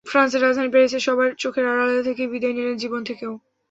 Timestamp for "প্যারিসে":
0.71-0.99